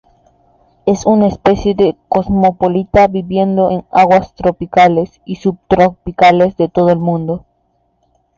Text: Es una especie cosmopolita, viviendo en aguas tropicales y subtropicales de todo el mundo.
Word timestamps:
Es 0.87 1.05
una 1.05 1.27
especie 1.27 1.75
cosmopolita, 2.09 3.05
viviendo 3.07 3.69
en 3.69 3.85
aguas 3.91 4.33
tropicales 4.33 5.21
y 5.25 5.35
subtropicales 5.35 6.57
de 6.57 6.69
todo 6.69 6.89
el 6.89 6.97
mundo. 6.97 7.45